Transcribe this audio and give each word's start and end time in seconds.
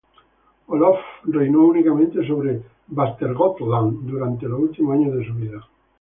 Olof 0.65 0.97
reinó 1.25 1.65
únicamente 1.67 2.25
sobre 2.25 2.59
Västergötland 2.87 4.07
durante 4.09 4.47
los 4.47 4.59
últimos 4.59 4.95
años 4.95 5.13
de 5.15 5.27
su 5.27 5.33
vida. 5.35 5.63